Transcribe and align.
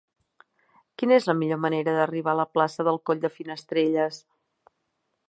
Quina 1.01 1.13
és 1.17 1.27
la 1.31 1.35
millor 1.41 1.61
manera 1.65 1.93
d'arribar 1.99 2.33
a 2.37 2.39
la 2.39 2.47
plaça 2.57 2.87
del 2.89 3.01
Coll 3.11 3.21
de 3.27 3.33
Finestrelles? 3.37 4.19